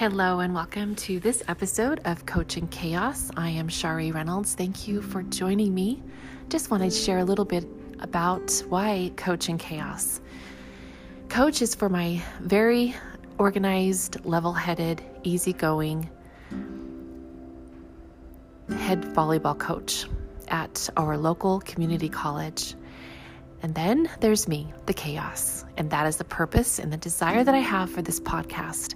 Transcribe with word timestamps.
Hello, 0.00 0.40
and 0.40 0.54
welcome 0.54 0.94
to 0.94 1.20
this 1.20 1.42
episode 1.46 2.00
of 2.06 2.24
Coach 2.24 2.56
in 2.56 2.66
Chaos. 2.68 3.30
I 3.36 3.50
am 3.50 3.68
Shari 3.68 4.12
Reynolds. 4.12 4.54
Thank 4.54 4.88
you 4.88 5.02
for 5.02 5.22
joining 5.24 5.74
me. 5.74 6.02
Just 6.48 6.70
wanted 6.70 6.92
to 6.92 6.96
share 6.96 7.18
a 7.18 7.24
little 7.24 7.44
bit 7.44 7.68
about 7.98 8.50
why 8.70 9.12
Coach 9.16 9.50
in 9.50 9.58
Chaos. 9.58 10.22
Coach 11.28 11.60
is 11.60 11.74
for 11.74 11.90
my 11.90 12.22
very 12.40 12.94
organized, 13.36 14.24
level 14.24 14.54
headed, 14.54 15.02
easygoing 15.22 16.08
head 18.78 19.02
volleyball 19.02 19.58
coach 19.58 20.06
at 20.48 20.88
our 20.96 21.18
local 21.18 21.60
community 21.60 22.08
college. 22.08 22.74
And 23.62 23.74
then 23.74 24.08
there's 24.20 24.48
me, 24.48 24.72
the 24.86 24.94
chaos. 24.94 25.66
And 25.76 25.90
that 25.90 26.06
is 26.06 26.16
the 26.16 26.24
purpose 26.24 26.78
and 26.78 26.90
the 26.90 26.96
desire 26.96 27.44
that 27.44 27.54
I 27.54 27.58
have 27.58 27.90
for 27.90 28.00
this 28.00 28.18
podcast 28.18 28.94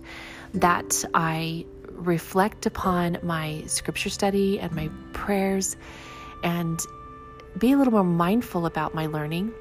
that 0.53 1.05
I 1.15 1.65
reflect 1.89 2.67
upon 2.67 3.19
my 3.23 3.63
scripture 3.67 4.11
study 4.11 4.61
and 4.61 4.73
my 4.73 4.91
prayers 5.13 5.77
and 6.43 6.81
be 7.59 7.73
a 7.73 7.77
little 7.77 7.93
more 7.93 8.05
mindful 8.05 8.67
about 8.67 8.95
my 8.95 9.07
learning 9.07 9.53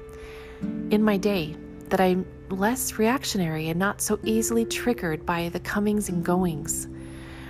in 0.90 1.02
my 1.02 1.16
day, 1.16 1.56
that 1.88 2.00
I'm 2.00 2.26
less 2.50 2.98
reactionary 2.98 3.68
and 3.68 3.78
not 3.78 4.00
so 4.00 4.18
easily 4.24 4.64
triggered 4.64 5.24
by 5.24 5.48
the 5.48 5.60
comings 5.60 6.08
and 6.08 6.24
goings 6.24 6.88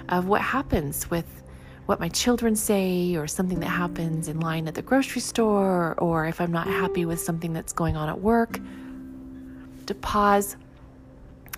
of 0.09 0.27
what 0.27 0.41
happens 0.41 1.11
with 1.11 1.42
what 1.87 2.01
my 2.01 2.09
children 2.09 2.56
say 2.56 3.14
or 3.16 3.27
something 3.27 3.61
that 3.61 3.69
happens 3.69 4.28
in 4.28 4.41
line 4.41 4.66
at 4.69 4.75
the 4.75 4.83
grocery 4.83 5.20
store 5.20 5.95
or 5.98 6.27
if 6.27 6.41
I'm 6.41 6.53
not 6.53 6.66
happy 6.66 7.05
with 7.05 7.20
something 7.20 7.53
that's 7.53 7.73
going 7.73 7.97
on 7.97 8.09
at 8.09 8.20
work. 8.20 8.59
To 9.87 9.95
pause, 9.95 10.56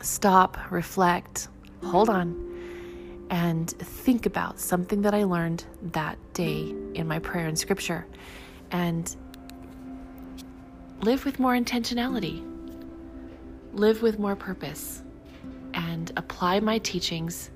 stop, 0.03 0.59
reflect, 0.71 1.49
hold 1.87 2.11
on, 2.11 2.43
and 3.31 3.71
think 3.71 4.27
about 4.27 4.61
something 4.61 5.03
that 5.03 5.15
I 5.15 5.25
learned 5.25 5.65
that 5.93 6.19
day 6.33 6.75
in 6.95 7.09
my 7.09 7.19
prayer 7.19 7.47
and 7.47 7.59
scripture 7.59 8.07
and 8.71 9.15
live 11.01 11.25
with 11.25 11.39
more 11.39 11.55
intentionality, 11.55 12.45
live 13.73 14.03
with 14.03 14.19
more 14.19 14.37
purpose, 14.37 15.03
and 15.75 16.13
apply 16.17 16.61
my 16.61 16.79
teachings 16.79 17.51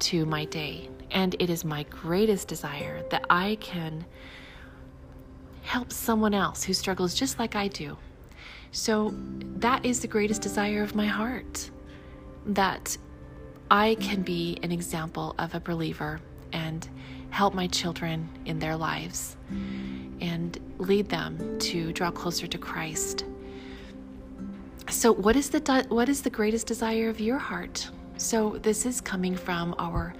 to 0.00 0.26
my 0.26 0.44
day. 0.46 0.88
And 1.10 1.34
it 1.38 1.50
is 1.50 1.64
my 1.64 1.84
greatest 1.84 2.48
desire 2.48 3.02
that 3.10 3.24
I 3.30 3.56
can 3.60 4.04
help 5.62 5.92
someone 5.92 6.34
else 6.34 6.62
who 6.64 6.72
struggles 6.72 7.14
just 7.14 7.38
like 7.38 7.56
I 7.56 7.68
do. 7.68 7.96
So 8.72 9.14
that 9.56 9.84
is 9.84 10.00
the 10.00 10.06
greatest 10.06 10.42
desire 10.42 10.82
of 10.82 10.94
my 10.94 11.06
heart 11.06 11.70
that 12.46 12.96
I 13.70 13.96
can 14.00 14.22
be 14.22 14.58
an 14.62 14.72
example 14.72 15.34
of 15.38 15.54
a 15.54 15.60
believer 15.60 16.20
and 16.52 16.88
help 17.30 17.54
my 17.54 17.66
children 17.66 18.28
in 18.46 18.58
their 18.58 18.76
lives 18.76 19.36
and 20.20 20.58
lead 20.78 21.08
them 21.08 21.58
to 21.58 21.92
draw 21.92 22.10
closer 22.10 22.46
to 22.46 22.58
Christ. 22.58 23.24
So 24.88 25.12
what 25.12 25.36
is 25.36 25.50
the 25.50 25.86
what 25.90 26.08
is 26.08 26.22
the 26.22 26.30
greatest 26.30 26.66
desire 26.66 27.10
of 27.10 27.20
your 27.20 27.38
heart? 27.38 27.90
So 28.16 28.58
this 28.62 28.86
is 28.86 29.02
coming 29.02 29.36
from 29.36 29.74
our 29.78 30.14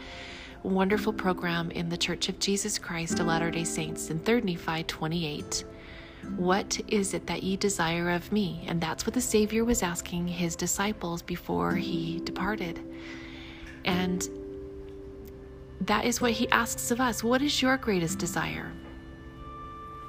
wonderful 0.62 1.12
program 1.12 1.70
in 1.70 1.88
the 1.88 1.96
Church 1.96 2.28
of 2.28 2.38
Jesus 2.38 2.78
Christ 2.78 3.18
of 3.18 3.26
Latter-day 3.26 3.64
Saints 3.64 4.10
in 4.10 4.18
3 4.18 4.42
Nephi 4.42 4.82
28. 4.84 5.64
What 6.36 6.78
is 6.88 7.14
it 7.14 7.26
that 7.28 7.42
ye 7.42 7.56
desire 7.56 8.10
of 8.10 8.30
me? 8.30 8.64
And 8.68 8.80
that's 8.80 9.06
what 9.06 9.14
the 9.14 9.20
Savior 9.20 9.64
was 9.64 9.82
asking 9.82 10.28
his 10.28 10.54
disciples 10.54 11.22
before 11.22 11.74
he 11.74 12.20
departed. 12.24 12.80
And 13.84 14.28
that 15.82 16.04
is 16.04 16.20
what 16.20 16.32
he 16.32 16.48
asks 16.50 16.90
of 16.90 17.00
us. 17.00 17.22
What 17.22 17.42
is 17.42 17.62
your 17.62 17.76
greatest 17.76 18.18
desire? 18.18 18.72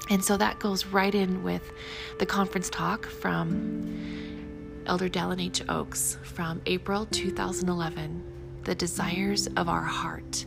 And 0.09 0.24
so 0.24 0.38
that 0.38 0.59
goes 0.59 0.85
right 0.88 1.13
in 1.13 1.44
with 1.44 1.72
the 2.18 2.25
conference 2.25 2.69
talk 2.69 3.06
from 3.06 4.84
Elder 4.88 5.07
Dallin 5.07 5.40
H. 5.40 5.62
Oaks 5.69 6.18
from 6.24 6.62
April 6.66 7.06
2011 7.06 8.24
The 8.63 8.74
Desires 8.74 9.47
of 9.56 9.69
Our 9.69 9.84
Heart. 9.84 10.46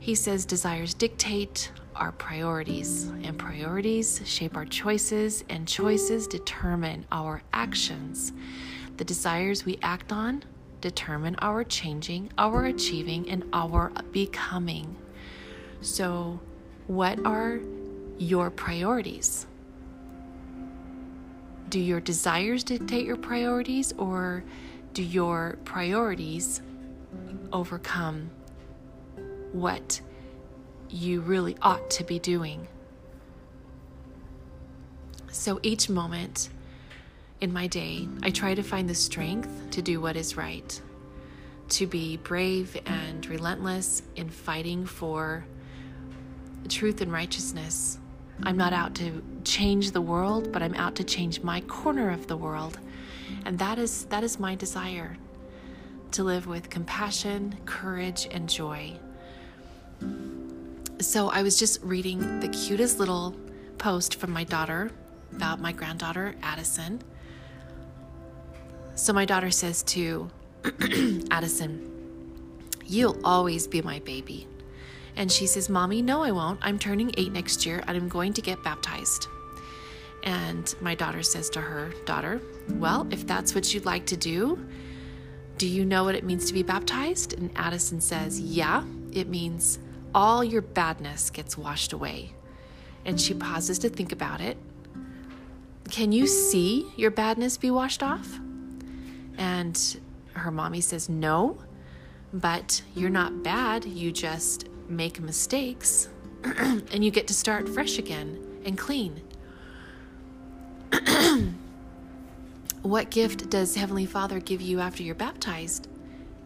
He 0.00 0.14
says 0.14 0.44
desires 0.44 0.92
dictate 0.92 1.72
our 1.96 2.12
priorities, 2.12 3.04
and 3.22 3.38
priorities 3.38 4.20
shape 4.26 4.56
our 4.56 4.66
choices, 4.66 5.44
and 5.48 5.66
choices 5.66 6.26
determine 6.26 7.06
our 7.10 7.42
actions. 7.54 8.32
The 8.98 9.04
desires 9.04 9.64
we 9.64 9.78
act 9.80 10.12
on 10.12 10.42
determine 10.84 11.34
our 11.40 11.64
changing, 11.64 12.30
our 12.36 12.66
achieving, 12.66 13.26
and 13.30 13.42
our 13.54 13.90
becoming. 14.12 14.94
So, 15.80 16.38
what 16.88 17.24
are 17.24 17.58
your 18.18 18.50
priorities? 18.50 19.46
Do 21.70 21.80
your 21.80 22.00
desires 22.00 22.64
dictate 22.64 23.06
your 23.06 23.16
priorities, 23.16 23.94
or 23.96 24.44
do 24.92 25.02
your 25.02 25.56
priorities 25.64 26.60
overcome 27.50 28.30
what 29.52 30.02
you 30.90 31.22
really 31.22 31.56
ought 31.62 31.88
to 31.92 32.04
be 32.04 32.18
doing? 32.18 32.68
So 35.30 35.60
each 35.62 35.88
moment 35.88 36.50
in 37.44 37.52
my 37.52 37.66
day, 37.66 38.08
I 38.22 38.30
try 38.30 38.54
to 38.54 38.62
find 38.62 38.88
the 38.88 38.94
strength 38.94 39.50
to 39.72 39.82
do 39.82 40.00
what 40.00 40.16
is 40.16 40.34
right, 40.34 40.80
to 41.68 41.86
be 41.86 42.16
brave 42.16 42.74
and 42.86 43.26
relentless 43.26 44.02
in 44.16 44.30
fighting 44.30 44.86
for 44.86 45.44
truth 46.70 47.02
and 47.02 47.12
righteousness. 47.12 47.98
I'm 48.44 48.56
not 48.56 48.72
out 48.72 48.94
to 48.94 49.22
change 49.44 49.90
the 49.90 50.00
world, 50.00 50.52
but 50.52 50.62
I'm 50.62 50.72
out 50.74 50.94
to 50.96 51.04
change 51.04 51.42
my 51.42 51.60
corner 51.60 52.10
of 52.10 52.28
the 52.28 52.36
world. 52.36 52.78
And 53.44 53.58
that 53.58 53.78
is 53.78 54.06
that 54.06 54.24
is 54.24 54.40
my 54.40 54.54
desire 54.54 55.18
to 56.12 56.24
live 56.24 56.46
with 56.46 56.70
compassion, 56.70 57.58
courage, 57.66 58.26
and 58.30 58.48
joy. 58.48 58.98
So 60.98 61.28
I 61.28 61.42
was 61.42 61.58
just 61.58 61.82
reading 61.82 62.40
the 62.40 62.48
cutest 62.48 62.98
little 62.98 63.36
post 63.76 64.14
from 64.14 64.30
my 64.30 64.44
daughter 64.44 64.90
about 65.36 65.60
my 65.60 65.72
granddaughter 65.72 66.36
Addison 66.42 67.02
so 68.94 69.12
my 69.12 69.24
daughter 69.24 69.50
says 69.50 69.82
to 69.84 70.30
Addison, 71.30 71.90
You'll 72.86 73.18
always 73.24 73.66
be 73.66 73.80
my 73.82 73.98
baby. 74.00 74.46
And 75.16 75.30
she 75.30 75.46
says, 75.46 75.68
Mommy, 75.68 76.02
no, 76.02 76.22
I 76.22 76.32
won't. 76.32 76.58
I'm 76.62 76.78
turning 76.78 77.12
eight 77.16 77.32
next 77.32 77.64
year 77.64 77.82
and 77.86 77.96
I'm 77.96 78.08
going 78.08 78.32
to 78.34 78.42
get 78.42 78.62
baptized. 78.62 79.28
And 80.22 80.74
my 80.80 80.94
daughter 80.94 81.22
says 81.22 81.50
to 81.50 81.60
her, 81.60 81.92
Daughter, 82.04 82.40
well, 82.70 83.06
if 83.10 83.26
that's 83.26 83.54
what 83.54 83.72
you'd 83.72 83.84
like 83.84 84.06
to 84.06 84.16
do, 84.16 84.66
do 85.58 85.68
you 85.68 85.84
know 85.84 86.04
what 86.04 86.14
it 86.14 86.24
means 86.24 86.46
to 86.46 86.54
be 86.54 86.62
baptized? 86.62 87.34
And 87.34 87.50
Addison 87.56 88.00
says, 88.00 88.40
Yeah, 88.40 88.84
it 89.12 89.28
means 89.28 89.78
all 90.14 90.42
your 90.42 90.62
badness 90.62 91.30
gets 91.30 91.56
washed 91.56 91.92
away. 91.92 92.32
And 93.04 93.20
she 93.20 93.34
pauses 93.34 93.78
to 93.80 93.88
think 93.88 94.12
about 94.12 94.40
it. 94.40 94.56
Can 95.90 96.12
you 96.12 96.26
see 96.26 96.90
your 96.96 97.10
badness 97.10 97.56
be 97.56 97.70
washed 97.70 98.02
off? 98.02 98.40
And 99.44 100.00
her 100.32 100.50
mommy 100.50 100.80
says, 100.80 101.10
No, 101.10 101.58
but 102.32 102.80
you're 102.94 103.10
not 103.10 103.42
bad. 103.42 103.84
You 103.84 104.10
just 104.10 104.70
make 104.88 105.20
mistakes 105.20 106.08
and 106.44 107.04
you 107.04 107.10
get 107.10 107.26
to 107.26 107.34
start 107.34 107.68
fresh 107.68 107.98
again 107.98 108.42
and 108.64 108.78
clean. 108.78 109.20
what 112.80 113.10
gift 113.10 113.50
does 113.50 113.76
Heavenly 113.76 114.06
Father 114.06 114.40
give 114.40 114.62
you 114.62 114.80
after 114.80 115.02
you're 115.02 115.14
baptized? 115.14 115.88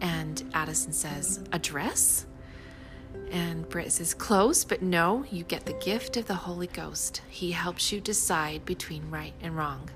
And 0.00 0.42
Addison 0.52 0.92
says, 0.92 1.44
A 1.52 1.58
dress? 1.60 2.26
And 3.30 3.68
Britt 3.68 3.92
says, 3.92 4.12
Close, 4.12 4.64
but 4.64 4.82
no, 4.82 5.24
you 5.30 5.44
get 5.44 5.66
the 5.66 5.72
gift 5.74 6.16
of 6.16 6.26
the 6.26 6.34
Holy 6.34 6.66
Ghost. 6.66 7.22
He 7.28 7.52
helps 7.52 7.92
you 7.92 8.00
decide 8.00 8.64
between 8.64 9.08
right 9.08 9.34
and 9.40 9.56
wrong. 9.56 9.88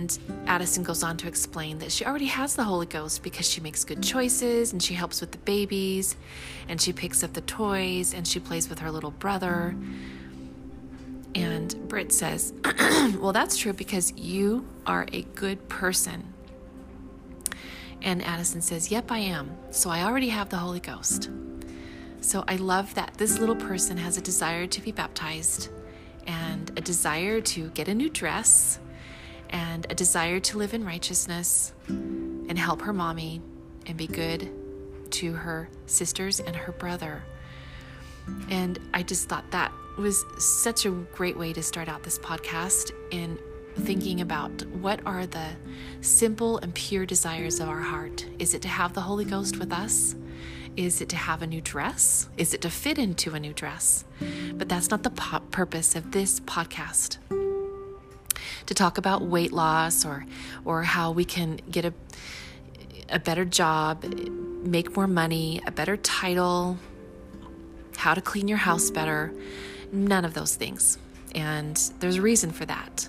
And 0.00 0.18
Addison 0.46 0.82
goes 0.82 1.02
on 1.02 1.18
to 1.18 1.28
explain 1.28 1.78
that 1.80 1.92
she 1.92 2.06
already 2.06 2.24
has 2.24 2.56
the 2.56 2.64
Holy 2.64 2.86
Ghost 2.86 3.22
because 3.22 3.46
she 3.46 3.60
makes 3.60 3.84
good 3.84 4.02
choices 4.02 4.72
and 4.72 4.82
she 4.82 4.94
helps 4.94 5.20
with 5.20 5.30
the 5.30 5.38
babies 5.38 6.16
and 6.70 6.80
she 6.80 6.94
picks 6.94 7.22
up 7.22 7.34
the 7.34 7.42
toys 7.42 8.14
and 8.14 8.26
she 8.26 8.40
plays 8.40 8.70
with 8.70 8.78
her 8.78 8.90
little 8.90 9.10
brother. 9.10 9.76
And 11.34 11.86
Britt 11.86 12.12
says, 12.12 12.54
Well, 13.18 13.34
that's 13.34 13.58
true 13.58 13.74
because 13.74 14.14
you 14.16 14.66
are 14.86 15.06
a 15.12 15.20
good 15.34 15.68
person. 15.68 16.32
And 18.00 18.24
Addison 18.24 18.62
says, 18.62 18.90
Yep, 18.90 19.12
I 19.12 19.18
am. 19.18 19.54
So 19.70 19.90
I 19.90 20.04
already 20.04 20.30
have 20.30 20.48
the 20.48 20.56
Holy 20.56 20.80
Ghost. 20.80 21.28
So 22.22 22.42
I 22.48 22.56
love 22.56 22.94
that 22.94 23.12
this 23.18 23.38
little 23.38 23.56
person 23.56 23.98
has 23.98 24.16
a 24.16 24.22
desire 24.22 24.66
to 24.66 24.80
be 24.80 24.92
baptized 24.92 25.68
and 26.26 26.70
a 26.78 26.80
desire 26.80 27.42
to 27.42 27.68
get 27.70 27.88
a 27.88 27.94
new 27.94 28.08
dress 28.08 28.78
and 29.50 29.86
a 29.90 29.94
desire 29.94 30.40
to 30.40 30.58
live 30.58 30.74
in 30.74 30.84
righteousness 30.84 31.72
and 31.88 32.58
help 32.58 32.82
her 32.82 32.92
mommy 32.92 33.42
and 33.86 33.96
be 33.96 34.06
good 34.06 34.50
to 35.10 35.32
her 35.32 35.68
sisters 35.86 36.40
and 36.40 36.54
her 36.56 36.72
brother. 36.72 37.22
And 38.48 38.78
I 38.94 39.02
just 39.02 39.28
thought 39.28 39.50
that 39.50 39.72
was 39.98 40.24
such 40.38 40.86
a 40.86 40.90
great 40.90 41.36
way 41.36 41.52
to 41.52 41.62
start 41.62 41.88
out 41.88 42.02
this 42.02 42.18
podcast 42.18 42.92
in 43.10 43.38
thinking 43.80 44.20
about 44.20 44.64
what 44.66 45.00
are 45.06 45.26
the 45.26 45.46
simple 46.00 46.58
and 46.58 46.74
pure 46.74 47.06
desires 47.06 47.60
of 47.60 47.68
our 47.68 47.80
heart. 47.80 48.26
Is 48.38 48.54
it 48.54 48.62
to 48.62 48.68
have 48.68 48.94
the 48.94 49.00
Holy 49.00 49.24
Ghost 49.24 49.58
with 49.58 49.72
us? 49.72 50.14
Is 50.76 51.00
it 51.00 51.08
to 51.10 51.16
have 51.16 51.42
a 51.42 51.46
new 51.46 51.60
dress? 51.60 52.28
Is 52.36 52.54
it 52.54 52.60
to 52.62 52.70
fit 52.70 52.98
into 52.98 53.34
a 53.34 53.40
new 53.40 53.52
dress? 53.52 54.04
But 54.54 54.68
that's 54.68 54.90
not 54.90 55.02
the 55.02 55.10
po- 55.10 55.40
purpose 55.50 55.96
of 55.96 56.12
this 56.12 56.40
podcast. 56.40 57.18
To 58.70 58.74
talk 58.74 58.98
about 58.98 59.22
weight 59.22 59.52
loss 59.52 60.04
or 60.06 60.24
or 60.64 60.84
how 60.84 61.10
we 61.10 61.24
can 61.24 61.58
get 61.72 61.84
a 61.84 61.92
a 63.08 63.18
better 63.18 63.44
job, 63.44 64.04
make 64.62 64.94
more 64.94 65.08
money, 65.08 65.60
a 65.66 65.72
better 65.72 65.96
title, 65.96 66.78
how 67.96 68.14
to 68.14 68.20
clean 68.20 68.46
your 68.46 68.58
house 68.58 68.88
better, 68.92 69.34
none 69.90 70.24
of 70.24 70.34
those 70.34 70.54
things. 70.54 70.98
And 71.34 71.76
there's 71.98 72.18
a 72.18 72.22
reason 72.22 72.52
for 72.52 72.64
that. 72.66 73.08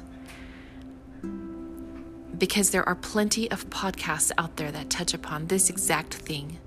Because 2.35 2.71
there 2.71 2.87
are 2.89 2.95
plenty 2.95 3.49
of 3.51 3.69
podcasts 3.69 4.31
out 4.39 4.57
there 4.57 4.71
that 4.71 4.89
touch 4.89 5.13
upon 5.13 5.45
this 5.45 5.69
exact 5.69 6.15
thing. 6.15 6.57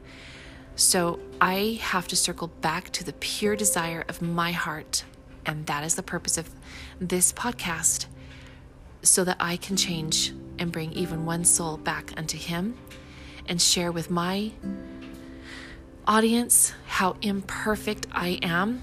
So 0.77 1.19
I 1.41 1.81
have 1.83 2.07
to 2.09 2.17
circle 2.17 2.47
back 2.61 2.91
to 2.91 3.03
the 3.03 3.13
pure 3.15 3.57
desire 3.57 4.05
of 4.09 4.23
my 4.23 4.53
heart. 4.53 5.03
And 5.45 5.67
that 5.67 5.83
is 5.83 5.97
the 5.97 6.03
purpose 6.05 6.39
of 6.39 6.49
this 7.01 7.33
podcast 7.33 8.07
so 9.05 9.25
that 9.25 9.37
I 9.39 9.57
can 9.57 9.77
change 9.77 10.33
and 10.59 10.73
bring 10.73 10.93
even 10.93 11.27
one 11.27 11.45
soul 11.45 11.77
back 11.77 12.13
unto 12.17 12.37
Him 12.37 12.77
and 13.47 13.61
share 13.61 13.93
with 13.93 14.11
my 14.11 14.53
audience 16.07 16.73
how 16.87 17.17
imperfect 17.23 18.07
I 18.13 18.39
am. 18.43 18.83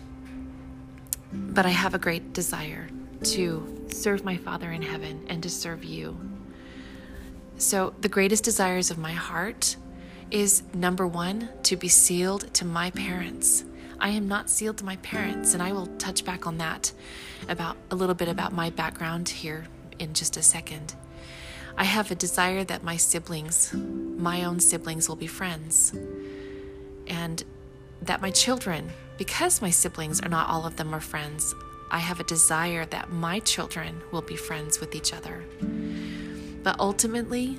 But 1.34 1.66
I 1.66 1.70
have 1.70 1.94
a 1.94 2.00
great 2.00 2.34
desire 2.34 2.90
to 3.24 3.86
serve 3.90 4.24
my 4.24 4.38
Father 4.38 4.72
in 4.72 4.82
heaven 4.82 5.26
and 5.28 5.42
to 5.44 5.50
serve 5.50 5.84
you. 5.84 6.18
So, 7.58 7.94
the 8.02 8.10
greatest 8.10 8.44
desires 8.44 8.90
of 8.90 8.98
my 8.98 9.14
heart 9.14 9.76
is 10.32 10.64
number 10.74 11.06
one, 11.06 11.50
to 11.64 11.76
be 11.76 11.88
sealed 11.88 12.54
to 12.56 12.66
my 12.66 12.90
parents. 12.92 13.66
I 14.00 14.10
am 14.10 14.28
not 14.28 14.50
sealed 14.50 14.78
to 14.80 14.86
my 14.86 14.96
parents, 14.98 15.54
and 15.54 15.62
I 15.62 15.72
will 15.72 15.86
touch 15.98 16.26
back 16.26 16.48
on 16.48 16.58
that 16.58 16.92
about 17.48 17.78
a 17.92 17.96
little 17.96 18.16
bit 18.16 18.30
about 18.30 18.52
my 18.52 18.72
background 18.72 19.30
here 19.30 19.66
in 20.02 20.14
just 20.14 20.36
a 20.36 20.42
second. 20.42 20.96
I 21.78 21.86
have 21.86 22.12
a 22.12 22.16
desire 22.16 22.64
that 22.66 22.84
my 22.84 22.98
siblings, 22.98 23.74
my 23.74 24.44
own 24.44 24.60
siblings, 24.60 25.08
will 25.08 25.16
be 25.16 25.28
friends. 25.28 25.94
And 27.08 27.44
that 28.02 28.22
my 28.22 28.32
children, 28.32 28.90
because 29.18 29.62
my 29.62 29.70
siblings 29.70 30.20
are 30.22 30.30
not 30.30 30.50
all 30.50 30.66
of 30.66 30.76
them 30.76 30.94
are 30.94 31.00
friends, 31.00 31.54
I 31.92 32.00
have 32.00 32.20
a 32.20 32.24
desire 32.24 32.86
that 32.88 33.12
my 33.12 33.40
children 33.40 34.02
will 34.12 34.22
be 34.22 34.36
friends 34.36 34.80
with 34.80 34.96
each 34.96 35.14
other. 35.14 35.44
But 36.64 36.80
ultimately, 36.80 37.58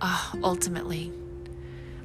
oh, 0.00 0.32
ultimately, 0.42 1.12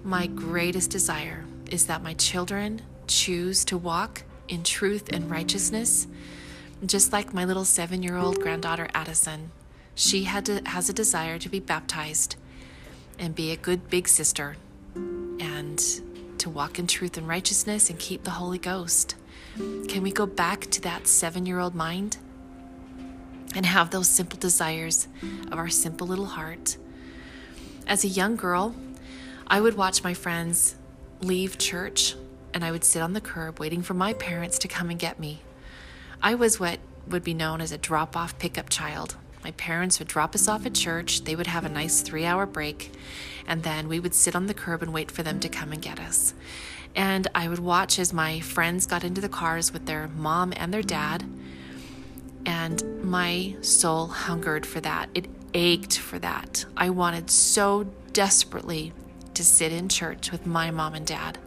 my 0.04 0.27
greatest 0.27 0.89
desire 0.89 1.45
is 1.69 1.86
that 1.88 2.04
my 2.04 2.13
children 2.13 2.81
choose 3.07 3.63
to 3.65 3.77
walk 3.77 4.24
in 4.48 4.63
truth 4.63 5.09
and 5.12 5.30
righteousness, 5.30 6.07
just 6.85 7.12
like 7.12 7.33
my 7.33 7.45
little 7.45 7.65
seven 7.65 8.03
year 8.03 8.15
old 8.18 8.39
granddaughter 8.39 8.88
Addison. 8.94 9.51
She 9.95 10.25
to, 10.25 10.62
has 10.65 10.89
a 10.89 10.94
desire 10.94 11.39
to 11.39 11.50
be 11.50 11.59
baptized 11.59 12.35
and 13.18 13.33
be 13.33 13.51
a 13.51 13.57
good 13.57 13.89
big 13.89 14.07
sister 14.07 14.57
and 14.95 15.79
to 16.38 16.50
walk 16.50 16.77
in 16.77 16.85
truth 16.85 17.18
and 17.18 17.27
righteousness 17.27 17.89
and 17.89 17.97
keep 17.97 18.24
the 18.24 18.31
Holy 18.31 18.59
Ghost. 18.59 19.15
Can 19.56 20.03
we 20.03 20.12
go 20.12 20.27
back 20.27 20.62
to 20.62 20.81
that 20.81 21.07
seven 21.07 21.47
year 21.47 21.59
old 21.59 21.74
mind 21.74 22.18
and 23.56 23.65
have 23.65 23.89
those 23.89 24.07
simple 24.07 24.38
desires 24.38 25.07
of 25.51 25.57
our 25.57 25.69
simple 25.69 26.06
little 26.06 26.27
heart? 26.27 26.77
As 27.88 28.03
a 28.03 28.07
young 28.07 28.35
girl, 28.35 28.75
I 29.47 29.62
would 29.62 29.75
watch 29.75 30.03
my 30.03 30.13
friends 30.13 30.75
leave 31.21 31.57
church 31.57 32.15
and 32.53 32.63
I 32.63 32.71
would 32.71 32.83
sit 32.83 33.01
on 33.01 33.13
the 33.13 33.21
curb 33.21 33.59
waiting 33.59 33.81
for 33.81 33.95
my 33.95 34.13
parents 34.13 34.59
to 34.59 34.68
come 34.68 34.91
and 34.91 35.00
get 35.00 35.19
me. 35.19 35.41
I 36.22 36.34
was 36.34 36.60
what 36.60 36.80
would 37.08 37.24
be 37.24 37.34
known 37.34 37.62
as 37.62 37.72
a 37.72 37.78
drop 37.78 38.18
off 38.18 38.38
pickup 38.40 38.69
child. 38.69 39.16
My 39.44 39.52
parents 39.52 40.00
would 40.00 40.08
drop 40.08 40.34
us 40.34 40.48
off 40.48 40.66
at 40.66 40.74
church, 40.74 41.24
they 41.24 41.36
would 41.36 41.48
have 41.48 41.64
a 41.64 41.69
nice 41.69 42.02
three 42.02 42.25
hour 42.25 42.46
break, 42.46 42.92
and 43.48 43.64
then 43.64 43.88
we 43.88 44.00
would 44.00 44.16
sit 44.16 44.36
on 44.36 44.48
the 44.48 44.54
curb 44.54 44.81
and 44.81 44.92
wait 44.92 45.12
for 45.12 45.24
them 45.24 45.40
to 45.40 45.50
come 45.50 45.72
and 45.72 45.81
get 45.81 46.00
us. 46.00 46.34
And 46.96 47.28
I 47.36 47.48
would 47.48 47.60
watch 47.60 48.00
as 48.00 48.12
my 48.12 48.40
friends 48.40 48.88
got 48.88 49.04
into 49.04 49.22
the 49.22 49.30
cars 49.30 49.72
with 49.72 49.86
their 49.86 50.08
mom 50.08 50.54
and 50.56 50.74
their 50.74 50.81
dad, 50.81 51.24
and 52.46 53.04
my 53.04 53.56
soul 53.62 54.08
hungered 54.08 54.66
for 54.66 54.81
that. 54.81 55.10
It 55.14 55.28
ached 55.54 56.00
for 56.00 56.18
that. 56.19 56.66
I 56.75 56.90
wanted 56.90 57.30
so 57.30 57.86
desperately 58.12 58.92
to 59.36 59.44
sit 59.44 59.72
in 59.72 59.88
church 59.88 60.31
with 60.31 60.48
my 60.48 60.72
mom 60.72 60.96
and 60.96 61.06
dad. 61.06 61.38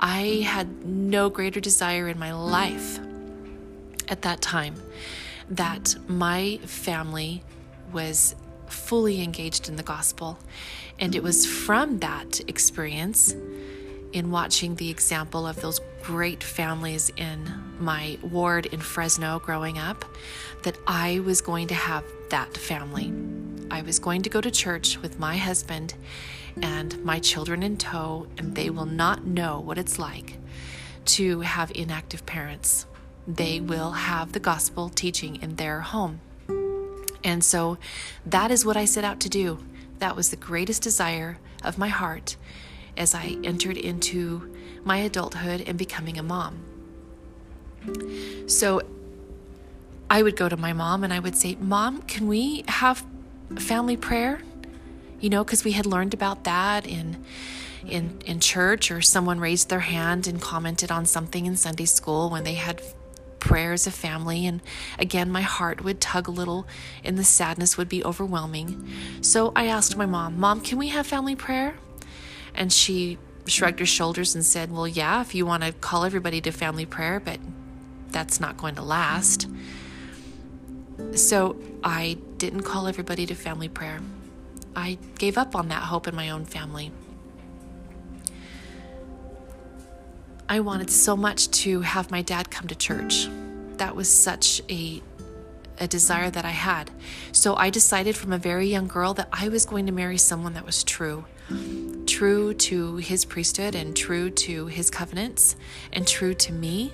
I 0.00 0.44
had 0.44 0.84
no 0.84 1.30
greater 1.30 1.60
desire 1.60 2.08
in 2.08 2.18
my 2.18 2.32
life 2.32 2.98
at 4.12 4.22
that 4.22 4.42
time 4.42 4.76
that 5.48 5.96
my 6.06 6.58
family 6.64 7.42
was 7.92 8.36
fully 8.66 9.22
engaged 9.22 9.68
in 9.68 9.76
the 9.76 9.82
gospel. 9.82 10.38
And 10.98 11.16
it 11.16 11.22
was 11.22 11.46
from 11.46 11.98
that 12.00 12.40
experience 12.46 13.34
in 14.12 14.30
watching 14.30 14.76
the 14.76 14.90
example 14.90 15.46
of 15.46 15.60
those 15.60 15.80
great 16.02 16.44
families 16.44 17.10
in 17.16 17.50
my 17.80 18.18
ward 18.22 18.66
in 18.66 18.80
Fresno 18.80 19.38
growing 19.38 19.78
up 19.78 20.04
that 20.62 20.76
I 20.86 21.20
was 21.20 21.40
going 21.40 21.68
to 21.68 21.74
have 21.74 22.04
that 22.28 22.56
family. 22.56 23.12
I 23.70 23.80
was 23.82 23.98
going 23.98 24.22
to 24.22 24.30
go 24.30 24.40
to 24.40 24.50
church 24.50 24.98
with 25.00 25.18
my 25.18 25.36
husband 25.38 25.94
and 26.60 27.02
my 27.02 27.18
children 27.18 27.62
in 27.62 27.78
tow, 27.78 28.26
and 28.36 28.54
they 28.54 28.68
will 28.68 28.86
not 28.86 29.24
know 29.24 29.60
what 29.60 29.78
it's 29.78 29.98
like 29.98 30.36
to 31.16 31.40
have 31.40 31.72
inactive 31.74 32.26
parents. 32.26 32.86
They 33.26 33.60
will 33.60 33.92
have 33.92 34.32
the 34.32 34.40
gospel 34.40 34.88
teaching 34.88 35.36
in 35.42 35.56
their 35.56 35.80
home. 35.80 36.20
And 37.24 37.44
so 37.44 37.78
that 38.26 38.50
is 38.50 38.64
what 38.64 38.76
I 38.76 38.84
set 38.84 39.04
out 39.04 39.20
to 39.20 39.28
do. 39.28 39.58
That 39.98 40.16
was 40.16 40.30
the 40.30 40.36
greatest 40.36 40.82
desire 40.82 41.38
of 41.62 41.78
my 41.78 41.88
heart 41.88 42.36
as 42.96 43.14
I 43.14 43.36
entered 43.44 43.76
into 43.76 44.52
my 44.84 44.98
adulthood 44.98 45.62
and 45.66 45.78
becoming 45.78 46.18
a 46.18 46.22
mom. 46.22 46.64
So 48.46 48.82
I 50.10 50.22
would 50.22 50.36
go 50.36 50.48
to 50.48 50.56
my 50.56 50.72
mom 50.72 51.04
and 51.04 51.12
I 51.12 51.20
would 51.20 51.36
say, 51.36 51.56
Mom, 51.60 52.02
can 52.02 52.26
we 52.26 52.64
have 52.68 53.04
family 53.56 53.96
prayer? 53.96 54.42
You 55.20 55.30
know, 55.30 55.44
because 55.44 55.64
we 55.64 55.72
had 55.72 55.86
learned 55.86 56.14
about 56.14 56.44
that 56.44 56.86
in 56.86 57.24
in 57.86 58.20
in 58.26 58.38
church 58.38 58.90
or 58.90 59.02
someone 59.02 59.40
raised 59.40 59.68
their 59.68 59.80
hand 59.80 60.26
and 60.26 60.40
commented 60.40 60.92
on 60.92 61.06
something 61.06 61.46
in 61.46 61.56
Sunday 61.56 61.84
school 61.84 62.30
when 62.30 62.44
they 62.44 62.54
had 62.54 62.80
prayers 63.42 63.88
a 63.88 63.90
family. 63.90 64.46
And 64.46 64.62
again, 65.00 65.28
my 65.28 65.40
heart 65.40 65.82
would 65.82 66.00
tug 66.00 66.28
a 66.28 66.30
little 66.30 66.64
and 67.02 67.18
the 67.18 67.24
sadness 67.24 67.76
would 67.76 67.88
be 67.88 68.04
overwhelming. 68.04 68.88
So 69.20 69.52
I 69.56 69.66
asked 69.66 69.96
my 69.96 70.06
mom, 70.06 70.38
Mom, 70.38 70.60
can 70.60 70.78
we 70.78 70.90
have 70.90 71.08
family 71.08 71.34
prayer? 71.34 71.74
And 72.54 72.72
she 72.72 73.18
shrugged 73.46 73.80
her 73.80 73.86
shoulders 73.86 74.36
and 74.36 74.46
said, 74.46 74.70
Well, 74.70 74.86
yeah, 74.86 75.20
if 75.20 75.34
you 75.34 75.44
want 75.44 75.64
to 75.64 75.72
call 75.72 76.04
everybody 76.04 76.40
to 76.42 76.52
family 76.52 76.86
prayer, 76.86 77.18
but 77.18 77.40
that's 78.10 78.38
not 78.38 78.56
going 78.56 78.76
to 78.76 78.82
last. 78.82 79.48
So 81.14 81.56
I 81.82 82.18
didn't 82.38 82.62
call 82.62 82.86
everybody 82.86 83.26
to 83.26 83.34
family 83.34 83.68
prayer. 83.68 84.00
I 84.76 84.98
gave 85.18 85.36
up 85.36 85.56
on 85.56 85.66
that 85.68 85.82
hope 85.82 86.06
in 86.06 86.14
my 86.14 86.30
own 86.30 86.44
family. 86.44 86.92
I 90.52 90.60
wanted 90.60 90.90
so 90.90 91.16
much 91.16 91.50
to 91.62 91.80
have 91.80 92.10
my 92.10 92.20
dad 92.20 92.50
come 92.50 92.68
to 92.68 92.74
church. 92.74 93.26
That 93.78 93.96
was 93.96 94.06
such 94.06 94.60
a 94.68 95.02
a 95.78 95.88
desire 95.88 96.28
that 96.28 96.44
I 96.44 96.50
had. 96.50 96.90
So 97.32 97.56
I 97.56 97.70
decided 97.70 98.14
from 98.16 98.34
a 98.34 98.38
very 98.38 98.68
young 98.68 98.86
girl 98.86 99.14
that 99.14 99.30
I 99.32 99.48
was 99.48 99.64
going 99.64 99.86
to 99.86 99.92
marry 99.92 100.18
someone 100.18 100.52
that 100.52 100.66
was 100.66 100.84
true. 100.84 101.24
True 102.04 102.52
to 102.52 102.96
his 102.96 103.24
priesthood 103.24 103.74
and 103.74 103.96
true 103.96 104.28
to 104.28 104.66
his 104.66 104.90
covenants 104.90 105.56
and 105.90 106.06
true 106.06 106.34
to 106.34 106.52
me, 106.52 106.92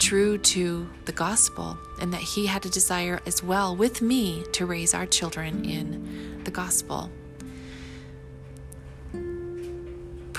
true 0.00 0.36
to 0.36 0.90
the 1.04 1.12
gospel, 1.12 1.78
and 2.00 2.12
that 2.12 2.20
he 2.20 2.46
had 2.46 2.66
a 2.66 2.68
desire 2.68 3.20
as 3.26 3.44
well 3.44 3.76
with 3.76 4.02
me 4.02 4.42
to 4.54 4.66
raise 4.66 4.92
our 4.92 5.06
children 5.06 5.64
in 5.64 6.42
the 6.42 6.50
gospel. 6.50 7.12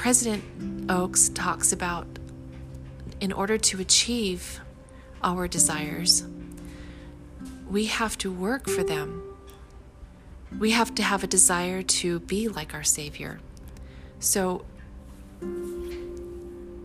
President 0.07 0.89
Oaks 0.89 1.27
talks 1.27 1.73
about 1.73 2.07
in 3.19 3.33
order 3.33 3.57
to 3.57 3.81
achieve 3.81 4.61
our 5.21 5.49
desires, 5.49 6.23
we 7.69 7.87
have 7.87 8.17
to 8.19 8.31
work 8.31 8.69
for 8.69 8.85
them. 8.85 9.21
we 10.59 10.71
have 10.71 10.95
to 10.95 11.03
have 11.03 11.25
a 11.25 11.27
desire 11.27 11.81
to 11.81 12.21
be 12.21 12.47
like 12.47 12.73
our 12.73 12.85
Savior. 12.85 13.41
So, 14.19 14.63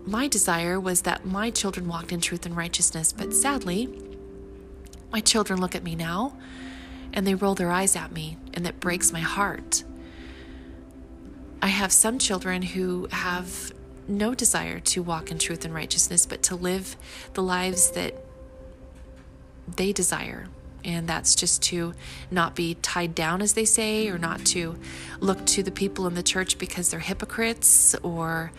my 0.04 0.26
desire 0.26 0.80
was 0.80 1.02
that 1.02 1.24
my 1.24 1.50
children 1.50 1.86
walked 1.86 2.10
in 2.10 2.20
truth 2.20 2.44
and 2.44 2.56
righteousness, 2.56 3.12
but 3.12 3.32
sadly, 3.32 3.88
my 5.12 5.20
children 5.20 5.60
look 5.60 5.76
at 5.76 5.84
me 5.84 5.94
now 5.94 6.36
and 7.12 7.24
they 7.24 7.36
roll 7.36 7.54
their 7.54 7.70
eyes 7.70 7.94
at 7.94 8.10
me, 8.10 8.36
and 8.52 8.66
that 8.66 8.80
breaks 8.80 9.12
my 9.12 9.20
heart. 9.20 9.84
I 11.62 11.68
have 11.68 11.92
some 11.92 12.18
children 12.18 12.60
who 12.60 13.06
have 13.12 13.72
no 14.08 14.34
desire 14.34 14.80
to 14.80 15.00
walk 15.00 15.30
in 15.30 15.38
truth 15.38 15.64
and 15.64 15.72
righteousness, 15.72 16.26
but 16.26 16.42
to 16.42 16.56
live 16.56 16.96
the 17.34 17.42
lives 17.42 17.92
that 17.92 18.14
they 19.76 19.92
desire. 19.92 20.48
And 20.84 21.08
that's 21.08 21.36
just 21.36 21.62
to 21.64 21.94
not 22.32 22.56
be 22.56 22.74
tied 22.82 23.14
down, 23.14 23.40
as 23.40 23.52
they 23.52 23.64
say, 23.64 24.08
or 24.08 24.18
not 24.18 24.44
to 24.46 24.76
look 25.20 25.46
to 25.46 25.62
the 25.62 25.70
people 25.70 26.08
in 26.08 26.14
the 26.14 26.22
church 26.24 26.58
because 26.58 26.90
they're 26.90 26.98
hypocrites, 26.98 27.94
or 28.02 28.50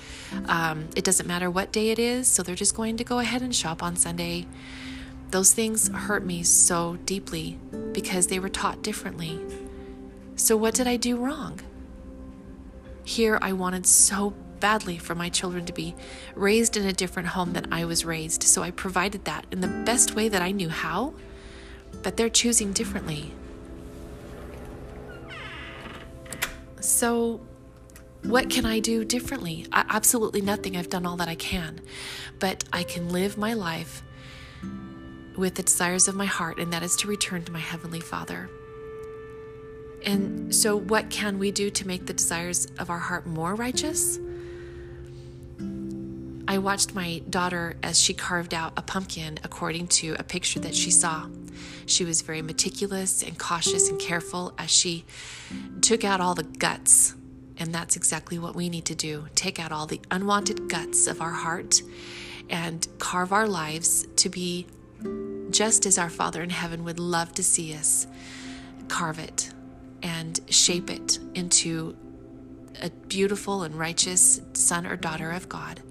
um, 0.46 0.88
it 0.96 1.04
doesn't 1.04 1.28
matter 1.28 1.52
what 1.52 1.74
day 1.74 1.90
it 1.90 2.00
is, 2.00 2.30
so 2.30 2.42
they're 2.42 2.56
just 2.56 2.74
going 2.74 2.96
to 2.96 3.04
go 3.04 3.20
ahead 3.20 3.42
and 3.42 3.54
shop 3.54 3.84
on 3.84 3.98
Sunday. 3.98 4.48
Those 5.32 5.52
things 5.54 5.90
hurt 5.90 6.26
me 6.26 6.44
so 6.44 6.98
deeply 7.04 7.60
because 7.92 8.28
they 8.28 8.40
were 8.40 8.48
taught 8.48 8.82
differently. 8.82 9.42
So, 10.38 10.56
what 10.56 10.74
did 10.74 10.88
I 10.88 10.96
do 10.96 11.18
wrong? 11.18 11.60
Here, 13.04 13.38
I 13.42 13.54
wanted 13.54 13.86
so 13.86 14.34
badly 14.60 14.98
for 14.98 15.14
my 15.14 15.28
children 15.28 15.66
to 15.66 15.74
be 15.74 15.94
raised 16.36 16.78
in 16.78 16.86
a 16.86 16.94
different 16.94 17.28
home 17.30 17.52
than 17.52 17.72
I 17.74 17.84
was 17.84 18.06
raised. 18.06 18.44
So 18.44 18.64
I 18.64 18.72
provided 18.72 19.26
that 19.26 19.46
in 19.52 19.60
the 19.60 19.68
best 19.68 20.16
way 20.16 20.30
that 20.30 20.42
I 20.42 20.52
knew 20.52 20.70
how, 20.70 21.14
but 22.02 22.16
they're 22.16 22.30
choosing 22.30 22.72
differently. 22.72 23.34
So, 26.80 27.42
what 28.24 28.50
can 28.50 28.66
I 28.66 28.80
do 28.80 29.04
differently? 29.04 29.68
I, 29.74 29.86
absolutely 29.90 30.42
nothing. 30.42 30.78
I've 30.78 30.90
done 30.90 31.06
all 31.06 31.18
that 31.18 31.28
I 31.28 31.36
can. 31.36 31.82
But 32.40 32.64
I 32.72 32.84
can 32.84 33.10
live 33.10 33.38
my 33.38 33.54
life 33.54 34.02
with 35.38 35.56
the 35.56 35.64
desires 35.64 36.08
of 36.08 36.16
my 36.16 36.26
heart, 36.26 36.58
and 36.58 36.72
that 36.72 36.84
is 36.84 36.96
to 36.98 37.08
return 37.08 37.44
to 37.44 37.52
my 37.52 37.60
Heavenly 37.60 38.00
Father. 38.00 38.50
And 40.06 40.54
so, 40.54 40.76
what 40.76 41.10
can 41.10 41.40
we 41.40 41.52
do 41.52 41.70
to 41.70 41.88
make 41.88 42.06
the 42.06 42.14
desires 42.14 42.68
of 42.78 42.90
our 42.90 43.00
heart 43.00 43.26
more 43.26 43.56
righteous? 43.56 44.20
I 46.48 46.58
watched 46.58 46.94
my 46.94 47.22
daughter 47.30 47.78
as 47.82 48.00
she 48.00 48.14
carved 48.14 48.54
out 48.54 48.74
a 48.76 48.82
pumpkin 48.82 49.40
according 49.44 49.88
to 49.88 50.16
a 50.20 50.24
picture 50.24 50.60
that 50.60 50.76
she 50.76 50.92
saw. 50.92 51.28
She 51.86 52.04
was 52.04 52.22
very 52.22 52.42
meticulous 52.42 53.24
and 53.24 53.40
cautious 53.40 53.90
and 53.90 54.00
careful 54.00 54.54
as 54.58 54.70
she 54.70 55.06
took 55.82 56.04
out 56.04 56.20
all 56.20 56.36
the 56.36 56.44
guts. 56.44 57.16
And 57.58 57.74
that's 57.74 57.96
exactly 57.96 58.38
what 58.40 58.56
we 58.56 58.68
need 58.68 58.86
to 58.86 58.96
do 58.96 59.28
take 59.36 59.60
out 59.60 59.72
all 59.72 59.88
the 59.88 60.02
unwanted 60.12 60.70
guts 60.70 61.08
of 61.08 61.22
our 61.22 61.32
heart 61.32 61.82
and 62.50 62.86
carve 63.00 63.32
our 63.32 63.48
lives 63.48 64.06
to 64.18 64.28
be 64.28 64.68
just 65.50 65.86
as 65.86 65.98
our 65.98 66.10
Father 66.10 66.42
in 66.44 66.50
heaven 66.50 66.84
would 66.84 67.00
love 67.00 67.32
to 67.34 67.44
see 67.44 67.74
us 67.74 68.06
carve 68.90 69.20
it 69.20 69.53
and 70.04 70.40
shape 70.50 70.90
it 70.90 71.18
into 71.34 71.96
a 72.82 72.90
beautiful 73.08 73.64
and 73.64 73.76
righteous 73.76 74.42
son 74.54 74.86
or 74.86 74.96
daughter 74.96 75.32
of 75.32 75.48
God 75.50 75.82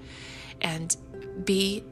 and 0.60 0.96
be 1.44 1.82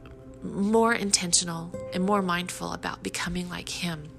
more 0.42 0.94
intentional 0.94 1.74
and 1.92 2.04
more 2.04 2.22
mindful 2.22 2.72
about 2.72 3.02
becoming 3.02 3.48
like 3.48 3.68
Him. 3.68 4.10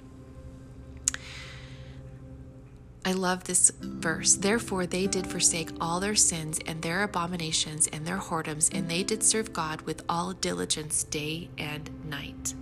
I 3.03 3.13
love 3.13 3.46
this 3.46 3.72
verse. 3.79 4.36
Therefore, 4.36 4.86
they 4.86 5.08
did 5.08 5.25
forsake 5.25 5.72
all 5.81 6.00
their 6.00 6.15
sins 6.15 6.60
and 6.67 6.81
their 6.81 7.01
abominations 7.01 7.88
and 7.88 8.05
their 8.05 8.20
whoredoms, 8.20 8.72
and 8.72 8.89
they 8.89 9.01
did 9.01 9.24
serve 9.24 9.53
God 9.53 9.81
with 9.81 10.03
all 10.08 10.34
diligence 10.34 11.03
day 11.03 11.50
and 11.58 11.89
night. 12.08 12.53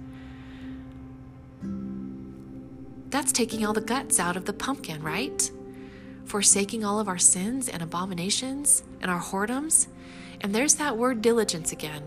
That's 3.10 3.32
taking 3.32 3.66
all 3.66 3.74
the 3.74 3.82
guts 3.82 4.20
out 4.20 4.38
of 4.38 4.46
the 4.46 4.54
pumpkin, 4.54 5.02
right? 5.02 5.50
Forsaking 6.26 6.86
all 6.86 7.00
of 7.00 7.08
our 7.08 7.18
sins 7.18 7.68
and 7.68 7.82
abominations 7.82 8.84
and 9.02 9.10
our 9.10 9.20
whoredoms. 9.20 9.88
And 10.42 10.54
there's 10.54 10.76
that 10.76 10.98
word 10.98 11.22
diligence 11.22 11.72
again. 11.72 12.04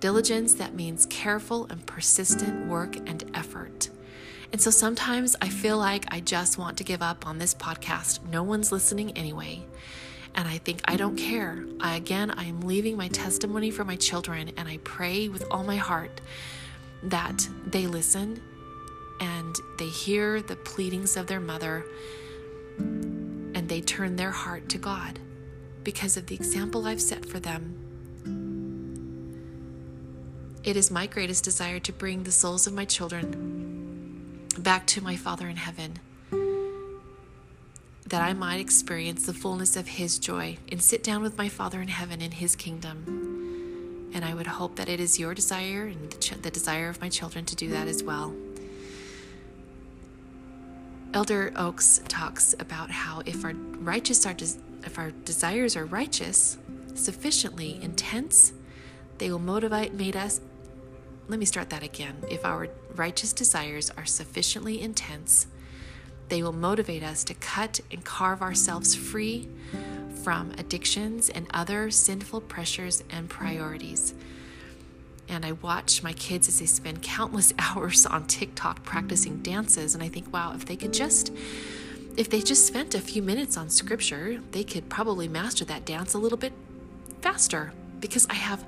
Diligence 0.00 0.54
that 0.54 0.74
means 0.74 1.06
careful 1.06 1.66
and 1.70 1.86
persistent 1.86 2.66
work 2.66 2.96
and 2.96 3.24
effort. 3.32 3.88
And 4.52 4.60
so 4.60 4.70
sometimes 4.70 5.34
I 5.40 5.48
feel 5.48 5.78
like 5.78 6.04
I 6.08 6.20
just 6.20 6.58
want 6.58 6.76
to 6.78 6.84
give 6.84 7.02
up 7.02 7.26
on 7.26 7.38
this 7.38 7.54
podcast. 7.54 8.22
No 8.28 8.42
one's 8.42 8.70
listening 8.70 9.16
anyway. 9.16 9.64
And 10.34 10.46
I 10.46 10.58
think 10.58 10.82
I 10.84 10.96
don't 10.96 11.16
care. 11.16 11.64
I, 11.80 11.96
again, 11.96 12.30
I 12.30 12.44
am 12.44 12.60
leaving 12.60 12.98
my 12.98 13.08
testimony 13.08 13.70
for 13.70 13.84
my 13.84 13.96
children, 13.96 14.52
and 14.58 14.68
I 14.68 14.76
pray 14.84 15.30
with 15.30 15.42
all 15.50 15.64
my 15.64 15.76
heart 15.76 16.20
that 17.02 17.48
they 17.66 17.86
listen 17.86 18.42
and 19.20 19.56
they 19.78 19.88
hear 19.88 20.40
the 20.42 20.56
pleadings 20.56 21.16
of 21.16 21.26
their 21.26 21.40
mother 21.40 21.84
and 22.78 23.68
they 23.68 23.80
turn 23.80 24.16
their 24.16 24.30
heart 24.30 24.68
to 24.68 24.78
God 24.78 25.18
because 25.82 26.16
of 26.16 26.26
the 26.26 26.34
example 26.34 26.86
I've 26.86 27.00
set 27.00 27.24
for 27.24 27.40
them. 27.40 27.86
It 30.64 30.76
is 30.76 30.90
my 30.90 31.06
greatest 31.06 31.44
desire 31.44 31.78
to 31.78 31.92
bring 31.92 32.24
the 32.24 32.32
souls 32.32 32.66
of 32.66 32.72
my 32.72 32.84
children 32.84 34.48
back 34.58 34.86
to 34.88 35.00
my 35.00 35.14
Father 35.16 35.48
in 35.48 35.56
heaven, 35.56 35.98
that 38.06 38.20
I 38.20 38.32
might 38.32 38.58
experience 38.58 39.26
the 39.26 39.32
fullness 39.32 39.76
of 39.76 39.86
His 39.86 40.18
joy 40.18 40.58
and 40.70 40.82
sit 40.82 41.04
down 41.04 41.22
with 41.22 41.38
my 41.38 41.48
Father 41.48 41.80
in 41.80 41.88
heaven 41.88 42.20
in 42.20 42.32
His 42.32 42.56
kingdom. 42.56 44.10
And 44.12 44.24
I 44.24 44.34
would 44.34 44.48
hope 44.48 44.74
that 44.76 44.88
it 44.88 44.98
is 44.98 45.20
your 45.20 45.34
desire 45.34 45.84
and 45.84 46.10
the 46.42 46.50
desire 46.50 46.88
of 46.88 47.00
my 47.00 47.10
children 47.10 47.44
to 47.44 47.54
do 47.54 47.70
that 47.70 47.86
as 47.86 48.02
well. 48.02 48.34
Elder 51.16 51.50
Oaks 51.56 52.02
talks 52.08 52.54
about 52.60 52.90
how 52.90 53.22
if 53.24 53.42
our 53.42 53.54
righteous 53.54 54.26
are 54.26 54.34
des- 54.34 54.60
if 54.84 54.98
our 54.98 55.12
desires 55.24 55.74
are 55.74 55.86
righteous, 55.86 56.58
sufficiently 56.94 57.80
intense, 57.82 58.52
they 59.16 59.30
will 59.30 59.38
motivate 59.38 59.94
made 59.94 60.14
us 60.14 60.42
let 61.28 61.38
me 61.38 61.46
start 61.46 61.70
that 61.70 61.82
again. 61.82 62.16
If 62.28 62.44
our 62.44 62.68
righteous 62.94 63.32
desires 63.32 63.90
are 63.96 64.04
sufficiently 64.04 64.78
intense, 64.82 65.46
they 66.28 66.42
will 66.42 66.52
motivate 66.52 67.02
us 67.02 67.24
to 67.24 67.34
cut 67.34 67.80
and 67.90 68.04
carve 68.04 68.42
ourselves 68.42 68.94
free 68.94 69.48
from 70.22 70.50
addictions 70.58 71.30
and 71.30 71.46
other 71.54 71.90
sinful 71.90 72.42
pressures 72.42 73.02
and 73.08 73.30
priorities 73.30 74.12
and 75.28 75.44
I 75.44 75.52
watch 75.52 76.02
my 76.02 76.12
kids 76.12 76.48
as 76.48 76.60
they 76.60 76.66
spend 76.66 77.02
countless 77.02 77.52
hours 77.58 78.06
on 78.06 78.26
TikTok 78.26 78.84
practicing 78.84 79.38
dances. 79.38 79.94
And 79.94 80.02
I 80.02 80.08
think, 80.08 80.32
wow, 80.32 80.52
if 80.54 80.66
they 80.66 80.76
could 80.76 80.92
just, 80.92 81.32
if 82.16 82.30
they 82.30 82.40
just 82.40 82.66
spent 82.66 82.94
a 82.94 83.00
few 83.00 83.22
minutes 83.22 83.56
on 83.56 83.68
scripture, 83.68 84.40
they 84.52 84.64
could 84.64 84.88
probably 84.88 85.28
master 85.28 85.64
that 85.64 85.84
dance 85.84 86.14
a 86.14 86.18
little 86.18 86.38
bit 86.38 86.52
faster 87.20 87.72
because 88.00 88.26
I 88.30 88.34
have, 88.34 88.64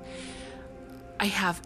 I 1.19 1.25
have 1.25 1.61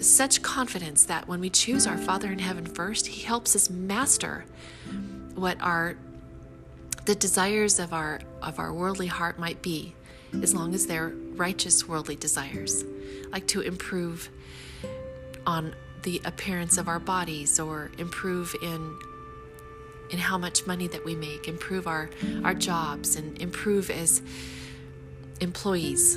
such 0.00 0.42
confidence 0.42 1.04
that 1.06 1.26
when 1.28 1.40
we 1.40 1.50
choose 1.50 1.86
our 1.86 1.98
Father 1.98 2.30
in 2.30 2.38
heaven 2.38 2.66
first, 2.66 3.06
He 3.06 3.22
helps 3.22 3.56
us 3.56 3.70
master 3.70 4.44
what 5.34 5.60
our 5.60 5.96
the 7.04 7.14
desires 7.14 7.78
of 7.78 7.92
our 7.92 8.20
of 8.42 8.58
our 8.58 8.72
worldly 8.72 9.06
heart 9.06 9.38
might 9.38 9.62
be, 9.62 9.94
as 10.42 10.54
long 10.54 10.74
as 10.74 10.86
they're 10.86 11.14
righteous 11.36 11.86
worldly 11.86 12.16
desires 12.16 12.84
like 13.30 13.46
to 13.48 13.60
improve 13.60 14.30
on 15.46 15.74
the 16.02 16.20
appearance 16.24 16.78
of 16.78 16.88
our 16.88 16.98
bodies 16.98 17.58
or 17.58 17.90
improve 17.98 18.54
in 18.62 18.98
in 20.10 20.18
how 20.18 20.38
much 20.38 20.66
money 20.66 20.86
that 20.86 21.04
we 21.04 21.16
make, 21.16 21.48
improve 21.48 21.86
our, 21.88 22.08
our 22.44 22.54
jobs 22.54 23.16
and 23.16 23.40
improve 23.42 23.90
as 23.90 24.22
employees, 25.40 26.16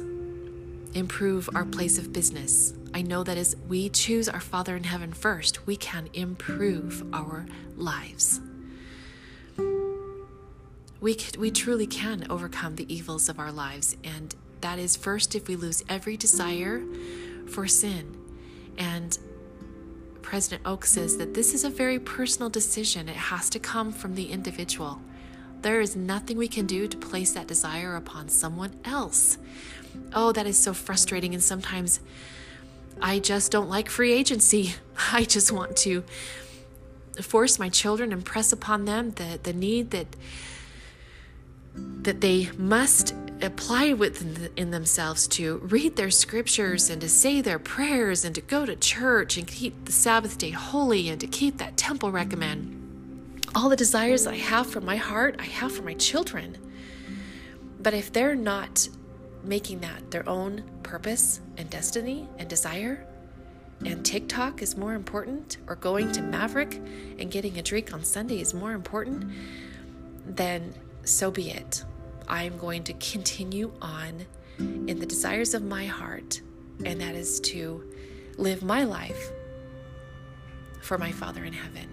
improve 0.93 1.49
our 1.55 1.65
place 1.65 1.97
of 1.97 2.13
business. 2.13 2.73
I 2.93 3.01
know 3.01 3.23
that 3.23 3.37
as 3.37 3.55
we 3.67 3.89
choose 3.89 4.29
our 4.29 4.39
Father 4.39 4.75
in 4.75 4.83
heaven 4.83 5.11
first, 5.11 5.65
we 5.65 5.75
can 5.75 6.09
improve 6.13 7.03
our 7.13 7.47
lives. 7.75 8.39
We, 11.01 11.17
we 11.37 11.49
truly 11.49 11.87
can 11.87 12.27
overcome 12.29 12.75
the 12.75 12.93
evils 12.93 13.29
of 13.29 13.39
our 13.39 13.51
lives 13.51 13.95
and 14.03 14.35
that 14.61 14.79
is, 14.79 14.95
first, 14.95 15.35
if 15.35 15.47
we 15.47 15.55
lose 15.55 15.83
every 15.89 16.17
desire 16.17 16.83
for 17.47 17.67
sin. 17.67 18.15
And 18.77 19.17
President 20.21 20.61
Oak 20.65 20.85
says 20.85 21.17
that 21.17 21.33
this 21.33 21.53
is 21.53 21.63
a 21.63 21.69
very 21.69 21.99
personal 21.99 22.49
decision. 22.49 23.09
It 23.09 23.15
has 23.15 23.49
to 23.51 23.59
come 23.59 23.91
from 23.91 24.15
the 24.15 24.31
individual. 24.31 25.01
There 25.61 25.81
is 25.81 25.95
nothing 25.95 26.37
we 26.37 26.47
can 26.47 26.65
do 26.65 26.87
to 26.87 26.97
place 26.97 27.33
that 27.33 27.47
desire 27.47 27.95
upon 27.95 28.29
someone 28.29 28.79
else. 28.85 29.37
Oh, 30.13 30.31
that 30.31 30.45
is 30.45 30.57
so 30.57 30.73
frustrating. 30.73 31.33
And 31.33 31.43
sometimes 31.43 31.99
I 33.01 33.19
just 33.19 33.51
don't 33.51 33.69
like 33.69 33.89
free 33.89 34.13
agency. 34.13 34.75
I 35.11 35.23
just 35.23 35.51
want 35.51 35.75
to 35.77 36.03
force 37.21 37.59
my 37.59 37.69
children 37.69 38.13
and 38.13 38.23
press 38.23 38.53
upon 38.53 38.85
them 38.85 39.11
the, 39.11 39.39
the 39.41 39.53
need 39.53 39.91
that 39.91 40.15
that 41.75 42.21
they 42.21 42.49
must 42.57 43.13
apply 43.41 43.93
within 43.93 44.49
in 44.55 44.71
themselves 44.71 45.27
to 45.27 45.57
read 45.59 45.95
their 45.95 46.11
scriptures 46.11 46.89
and 46.89 47.01
to 47.01 47.09
say 47.09 47.41
their 47.41 47.59
prayers 47.59 48.25
and 48.25 48.35
to 48.35 48.41
go 48.41 48.65
to 48.65 48.75
church 48.75 49.37
and 49.37 49.47
keep 49.47 49.85
the 49.85 49.91
Sabbath 49.91 50.37
day 50.37 50.51
holy 50.51 51.09
and 51.09 51.19
to 51.21 51.27
keep 51.27 51.57
that 51.57 51.77
temple 51.77 52.11
recommend. 52.11 52.75
All 53.55 53.69
the 53.69 53.75
desires 53.75 54.27
I 54.27 54.35
have 54.35 54.67
for 54.67 54.81
my 54.81 54.97
heart, 54.97 55.35
I 55.39 55.45
have 55.45 55.71
for 55.71 55.83
my 55.83 55.95
children. 55.95 56.57
But 57.79 57.93
if 57.93 58.11
they're 58.11 58.35
not 58.35 58.87
making 59.43 59.79
that 59.79 60.11
their 60.11 60.27
own 60.27 60.63
purpose 60.83 61.39
and 61.57 61.69
destiny 61.69 62.27
and 62.37 62.49
desire, 62.49 63.05
and 63.85 64.05
TikTok 64.05 64.61
is 64.61 64.75
more 64.75 64.93
important, 64.93 65.57
or 65.67 65.75
going 65.75 66.11
to 66.11 66.19
Maverik 66.19 66.75
and 67.19 67.31
getting 67.31 67.57
a 67.57 67.61
drink 67.61 67.93
on 67.93 68.03
Sunday 68.03 68.41
is 68.41 68.53
more 68.53 68.73
important, 68.73 69.31
then 70.25 70.73
so 71.05 71.31
be 71.31 71.49
it. 71.49 71.85
I 72.29 72.43
am 72.43 72.57
going 72.57 72.83
to 72.83 72.93
continue 72.93 73.71
on 73.81 74.25
in 74.59 74.99
the 74.99 75.05
desires 75.05 75.53
of 75.53 75.63
my 75.63 75.85
heart, 75.85 76.41
and 76.85 77.01
that 77.01 77.15
is 77.15 77.39
to 77.41 77.83
live 78.37 78.63
my 78.63 78.83
life 78.83 79.31
for 80.81 80.97
my 80.97 81.11
Father 81.11 81.43
in 81.43 81.53
heaven. 81.53 81.89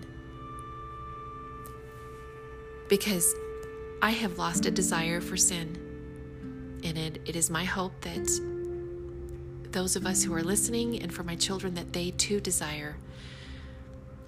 Because 2.88 3.35
I 4.02 4.11
have 4.11 4.38
lost 4.38 4.66
a 4.66 4.71
desire 4.71 5.21
for 5.21 5.37
sin. 5.37 5.83
And 6.85 6.97
it, 6.97 7.21
it 7.25 7.35
is 7.35 7.50
my 7.50 7.64
hope 7.64 8.00
that 8.02 8.28
those 9.73 9.97
of 9.97 10.07
us 10.07 10.23
who 10.23 10.33
are 10.35 10.43
listening 10.43 11.02
and 11.02 11.12
for 11.12 11.25
my 11.25 11.35
children 11.35 11.75
that 11.75 11.93
they 11.93 12.12
too 12.12 12.40
desire, 12.40 12.97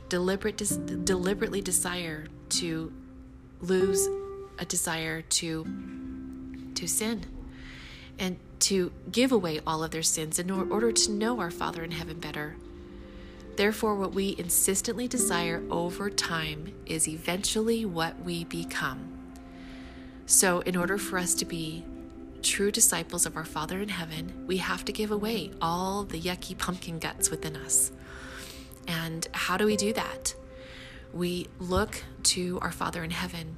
deliberate, 0.08 0.56
deliberately 1.04 1.60
desire 1.60 2.26
to 2.48 2.92
lose 3.60 4.08
a 4.58 4.64
desire 4.64 5.22
to 5.22 5.64
to 6.74 6.86
sin 6.86 7.24
and 8.18 8.38
to 8.60 8.92
give 9.10 9.32
away 9.32 9.60
all 9.66 9.82
of 9.84 9.90
their 9.90 10.02
sins 10.02 10.38
in 10.38 10.50
order 10.50 10.92
to 10.92 11.10
know 11.10 11.40
our 11.40 11.50
Father 11.50 11.82
in 11.82 11.92
heaven 11.92 12.18
better. 12.18 12.56
Therefore, 13.56 13.96
what 13.96 14.12
we 14.12 14.36
insistently 14.38 15.08
desire 15.08 15.62
over 15.70 16.10
time 16.10 16.72
is 16.86 17.08
eventually 17.08 17.84
what 17.84 18.20
we 18.24 18.44
become. 18.44 19.18
So, 20.26 20.60
in 20.60 20.76
order 20.76 20.98
for 20.98 21.18
us 21.18 21.34
to 21.34 21.44
be 21.44 21.84
true 22.42 22.70
disciples 22.70 23.26
of 23.26 23.36
our 23.36 23.44
Father 23.44 23.80
in 23.80 23.88
heaven, 23.88 24.44
we 24.46 24.58
have 24.58 24.84
to 24.84 24.92
give 24.92 25.10
away 25.10 25.50
all 25.60 26.04
the 26.04 26.20
yucky 26.20 26.56
pumpkin 26.56 26.98
guts 26.98 27.30
within 27.30 27.56
us. 27.56 27.90
And 28.86 29.26
how 29.32 29.56
do 29.56 29.66
we 29.66 29.76
do 29.76 29.92
that? 29.92 30.34
We 31.12 31.48
look 31.58 32.02
to 32.24 32.58
our 32.62 32.70
Father 32.70 33.02
in 33.02 33.10
heaven 33.10 33.56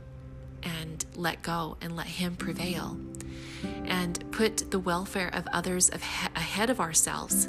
and 0.62 1.04
let 1.14 1.42
go 1.42 1.76
and 1.80 1.96
let 1.96 2.06
Him 2.06 2.36
prevail 2.36 2.98
and 3.84 4.30
put 4.32 4.70
the 4.70 4.78
welfare 4.78 5.30
of 5.32 5.46
others 5.52 5.90
ahead 5.90 6.70
of 6.70 6.80
ourselves. 6.80 7.48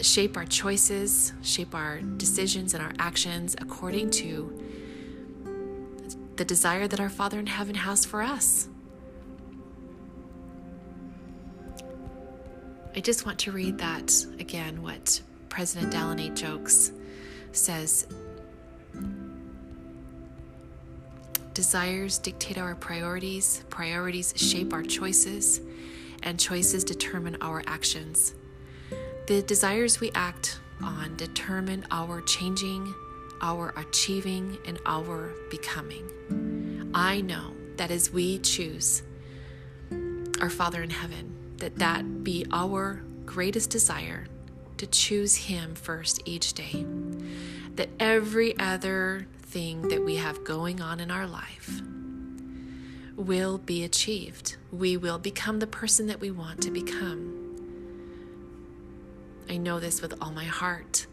Shape 0.00 0.36
our 0.36 0.44
choices, 0.44 1.32
shape 1.42 1.74
our 1.74 2.00
decisions 2.00 2.74
and 2.74 2.82
our 2.82 2.92
actions 2.98 3.56
according 3.58 4.10
to 4.10 4.64
the 6.36 6.44
desire 6.44 6.86
that 6.86 7.00
our 7.00 7.08
Father 7.08 7.38
in 7.38 7.46
heaven 7.46 7.74
has 7.74 8.04
for 8.04 8.22
us. 8.22 8.68
I 12.94 13.00
just 13.00 13.26
want 13.26 13.38
to 13.40 13.52
read 13.52 13.78
that 13.78 14.24
again, 14.38 14.82
what 14.82 15.20
President 15.48 15.94
H. 16.20 16.44
Oaks 16.44 16.92
says 17.52 18.06
Desires 21.58 22.18
dictate 22.18 22.56
our 22.56 22.76
priorities, 22.76 23.64
priorities 23.68 24.32
shape 24.36 24.72
our 24.72 24.84
choices, 24.84 25.60
and 26.22 26.38
choices 26.38 26.84
determine 26.84 27.36
our 27.40 27.64
actions. 27.66 28.32
The 29.26 29.42
desires 29.42 29.98
we 29.98 30.12
act 30.14 30.60
on 30.80 31.16
determine 31.16 31.84
our 31.90 32.20
changing, 32.20 32.94
our 33.42 33.74
achieving, 33.76 34.56
and 34.66 34.78
our 34.86 35.32
becoming. 35.50 36.92
I 36.94 37.22
know 37.22 37.54
that 37.76 37.90
as 37.90 38.12
we 38.12 38.38
choose 38.38 39.02
our 40.40 40.50
Father 40.50 40.80
in 40.80 40.90
heaven, 40.90 41.56
that 41.56 41.74
that 41.80 42.22
be 42.22 42.46
our 42.52 43.02
greatest 43.26 43.70
desire 43.70 44.28
to 44.76 44.86
choose 44.86 45.34
Him 45.34 45.74
first 45.74 46.22
each 46.24 46.52
day. 46.52 46.86
That 47.74 47.88
every 47.98 48.56
other 48.60 49.26
thing 49.48 49.88
that 49.88 50.04
we 50.04 50.16
have 50.16 50.44
going 50.44 50.80
on 50.80 51.00
in 51.00 51.10
our 51.10 51.26
life 51.26 51.80
will 53.16 53.58
be 53.58 53.82
achieved. 53.82 54.56
We 54.70 54.96
will 54.96 55.18
become 55.18 55.58
the 55.58 55.66
person 55.66 56.06
that 56.08 56.20
we 56.20 56.30
want 56.30 56.62
to 56.62 56.70
become. 56.70 57.34
I 59.48 59.56
know 59.56 59.80
this 59.80 60.02
with 60.02 60.14
all 60.20 60.30
my 60.30 60.44
heart. 60.44 61.06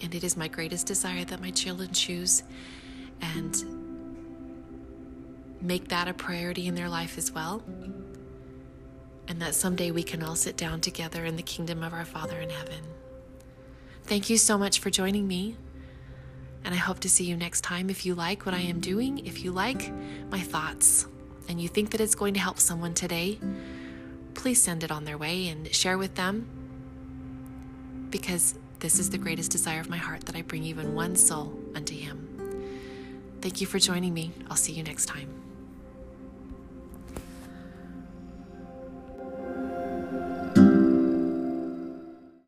And 0.00 0.14
it 0.14 0.22
is 0.22 0.36
my 0.36 0.46
greatest 0.46 0.86
desire 0.86 1.24
that 1.24 1.40
my 1.40 1.50
children 1.50 1.92
choose 1.92 2.44
and 3.20 3.64
make 5.60 5.88
that 5.88 6.06
a 6.06 6.14
priority 6.14 6.68
in 6.68 6.76
their 6.76 6.88
life 6.88 7.18
as 7.18 7.32
well. 7.32 7.64
And 9.26 9.42
that 9.42 9.56
someday 9.56 9.90
we 9.90 10.04
can 10.04 10.22
all 10.22 10.36
sit 10.36 10.56
down 10.56 10.80
together 10.80 11.24
in 11.24 11.34
the 11.34 11.42
kingdom 11.42 11.82
of 11.82 11.92
our 11.92 12.04
Father 12.04 12.38
in 12.38 12.50
heaven. 12.50 12.84
Thank 14.04 14.30
you 14.30 14.38
so 14.38 14.56
much 14.56 14.78
for 14.78 14.90
joining 14.90 15.26
me 15.26 15.56
and 16.64 16.74
I 16.74 16.78
hope 16.78 17.00
to 17.00 17.08
see 17.08 17.24
you 17.24 17.36
next 17.36 17.62
time. 17.62 17.90
If 17.90 18.04
you 18.04 18.14
like 18.14 18.46
what 18.46 18.54
I 18.54 18.60
am 18.60 18.80
doing, 18.80 19.24
if 19.26 19.44
you 19.44 19.52
like 19.52 19.92
my 20.30 20.40
thoughts, 20.40 21.06
and 21.48 21.60
you 21.60 21.68
think 21.68 21.90
that 21.90 22.00
it's 22.00 22.14
going 22.14 22.34
to 22.34 22.40
help 22.40 22.58
someone 22.58 22.94
today, 22.94 23.38
please 24.34 24.60
send 24.60 24.84
it 24.84 24.90
on 24.90 25.04
their 25.04 25.18
way 25.18 25.48
and 25.48 25.74
share 25.74 25.98
with 25.98 26.14
them 26.14 26.46
because 28.10 28.54
this 28.80 28.98
is 28.98 29.10
the 29.10 29.18
greatest 29.18 29.50
desire 29.50 29.80
of 29.80 29.88
my 29.88 29.96
heart 29.96 30.26
that 30.26 30.36
I 30.36 30.42
bring 30.42 30.62
even 30.62 30.94
one 30.94 31.16
soul 31.16 31.58
unto 31.74 31.94
Him. 31.94 32.26
Thank 33.40 33.60
you 33.60 33.66
for 33.66 33.78
joining 33.78 34.14
me. 34.14 34.32
I'll 34.48 34.56
see 34.56 34.72
you 34.72 34.82
next 34.82 35.06
time. 35.06 35.47